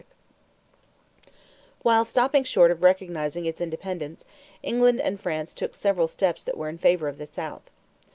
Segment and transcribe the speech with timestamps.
[0.01, 1.35] [Illustration: JOHN BRIGHT]
[1.83, 4.25] While stopping short of recognizing its independence,
[4.63, 7.69] England and France took several steps that were in favor of the South.